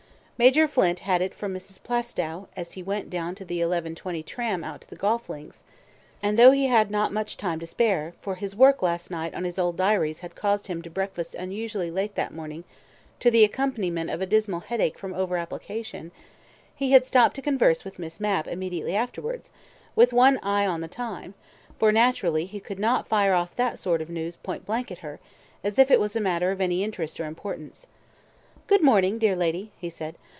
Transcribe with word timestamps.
Major 0.43 0.67
Flint 0.67 1.01
had 1.01 1.21
it 1.21 1.35
from 1.35 1.53
Mrs. 1.53 1.83
Plaistow, 1.83 2.47
as 2.57 2.71
he 2.71 2.81
went 2.81 3.11
down 3.11 3.35
to 3.35 3.45
the 3.45 3.61
eleven 3.61 3.93
twenty 3.93 4.23
tram 4.23 4.63
out 4.63 4.81
to 4.81 4.89
the 4.89 4.95
golf 4.95 5.29
links, 5.29 5.65
and 6.23 6.35
though 6.35 6.49
he 6.49 6.65
had 6.65 6.89
not 6.89 7.13
much 7.13 7.37
time 7.37 7.59
to 7.59 7.67
spare 7.67 8.15
(for 8.23 8.33
his 8.33 8.55
work 8.55 8.81
last 8.81 9.11
night 9.11 9.35
on 9.35 9.43
his 9.43 9.59
old 9.59 9.77
diaries 9.77 10.21
had 10.21 10.33
caused 10.33 10.65
him 10.65 10.81
to 10.81 10.89
breakfast 10.89 11.35
unusually 11.35 11.91
late 11.91 12.15
that 12.15 12.33
morning 12.33 12.63
to 13.19 13.29
the 13.29 13.43
accompaniment 13.43 14.09
of 14.09 14.19
a 14.19 14.25
dismal 14.25 14.61
headache 14.61 14.97
from 14.97 15.13
over 15.13 15.37
application), 15.37 16.09
he 16.75 16.89
had 16.91 17.05
stopped 17.05 17.35
to 17.35 17.41
converse 17.43 17.85
with 17.85 17.99
Miss 17.99 18.19
Mapp 18.19 18.47
immediately 18.47 18.95
afterwards, 18.95 19.51
with 19.95 20.11
one 20.11 20.39
eye 20.39 20.65
on 20.65 20.81
the 20.81 20.87
time, 20.87 21.35
for 21.77 21.91
naturally 21.91 22.45
he 22.45 22.59
could 22.59 22.79
not 22.79 23.07
fire 23.07 23.35
off 23.35 23.55
that 23.57 23.77
sort 23.77 24.01
of 24.01 24.09
news 24.09 24.37
point 24.37 24.65
blank 24.65 24.89
at 24.89 24.97
her, 25.05 25.19
as 25.63 25.77
if 25.77 25.91
it 25.91 25.99
was 25.99 26.15
a 26.15 26.19
matter 26.19 26.49
of 26.49 26.59
any 26.59 26.83
interest 26.83 27.19
or 27.19 27.25
importance. 27.27 27.85
"Good 28.65 28.81
morning, 28.81 29.19
dear 29.19 29.35
lady," 29.35 29.71
he 29.77 29.87
said. 29.91 30.15